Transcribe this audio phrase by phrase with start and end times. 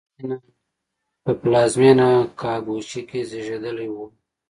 [1.23, 2.09] په پلازمېنه
[2.41, 3.95] کاګوشی کې زېږېدلی و.